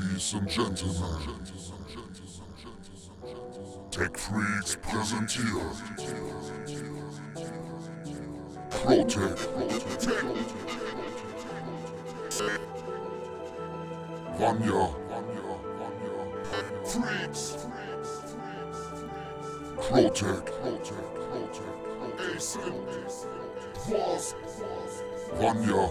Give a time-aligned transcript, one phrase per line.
[0.00, 1.40] Ladies and Gentlemen,
[3.90, 5.44] Tech Freaks präsentiert
[8.70, 9.36] Protec
[14.38, 14.88] Vanya.
[16.84, 17.56] Freaks.
[19.76, 20.52] Protec
[22.18, 22.58] Ace
[23.86, 24.34] Boss
[25.38, 25.90] Vanya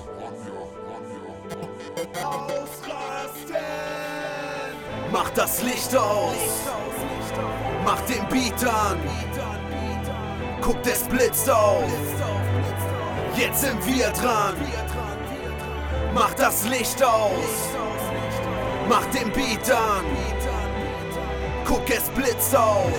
[2.23, 2.88] oh,
[5.11, 6.35] Mach das Licht aus,
[7.83, 8.99] mach den Beat an,
[10.61, 11.83] guckt es blitzt auf,
[13.35, 14.53] jetzt sind wir dran.
[16.13, 17.69] Mach das Licht aus,
[18.87, 20.05] mach den Beat an,
[21.65, 22.91] guck es blitzt auf,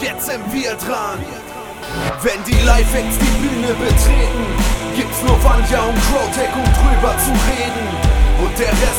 [0.00, 1.18] jetzt sind wir dran.
[2.22, 4.46] Wenn die Live-Acts die Bühne betreten,
[4.96, 7.83] gibt's nur Vanya und Crowtech, um drüber zu reden.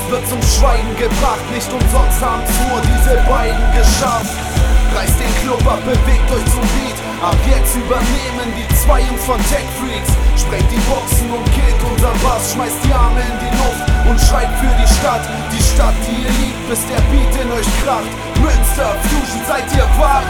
[0.10, 4.38] Wird zum Schweigen gebracht, nicht umsonst haben's nur diese beiden geschafft.
[4.94, 6.96] Reißt den Club ab, bewegt euch zum Beat.
[7.26, 10.14] Ab jetzt übernehmen die zwei Jungs von Tech Freaks.
[10.38, 14.54] Sprengt die Boxen und killt unser Bass, schmeißt die Arme in die Luft und schreit
[14.62, 15.26] für die Stadt.
[15.50, 18.14] Die Stadt, die ihr liebt, bis der Beat in euch kracht.
[18.46, 20.30] Münster, Fusion, seid ihr wach?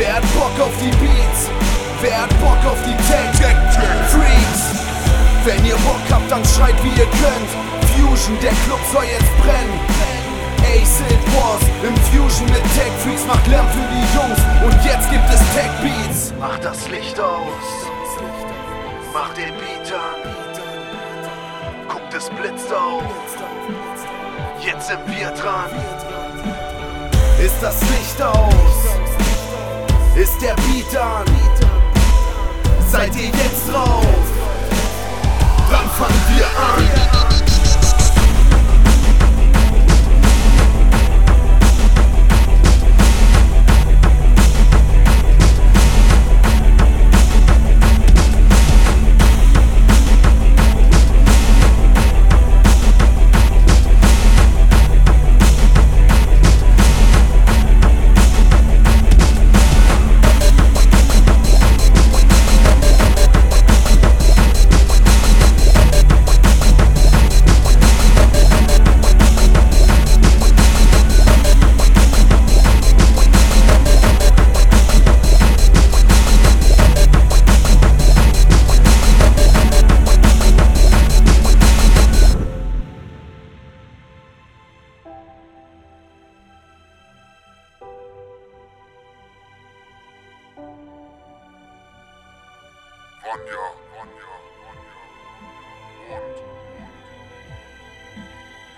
[0.00, 1.52] Wer hat Bock auf die Beats?
[2.00, 3.28] Wer hat Bock auf die Tech
[4.08, 4.72] Freaks?
[5.44, 7.67] Wenn ihr Bock habt, dann schreit wie ihr könnt.
[8.08, 9.80] Fusion, der Club soll jetzt brennen.
[10.62, 15.28] Acid Wars im Fusion mit Tech Freaks macht Lärm für die Jungs und jetzt gibt
[15.28, 16.32] es Tech Beats.
[16.38, 17.68] Mach das Licht aus,
[19.12, 20.32] mach den Beat an,
[21.88, 23.02] guckt es blitzt auf.
[24.60, 25.70] Jetzt sind wir dran.
[27.42, 28.84] Ist das Licht aus?
[30.16, 31.26] Ist der Beat an?
[32.90, 34.27] Seid ihr jetzt drauf?
[93.28, 94.32] Vanya, Vanya,
[94.64, 94.96] Vanya
[96.08, 96.96] und, und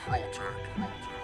[0.03, 1.20] Protec, Protec.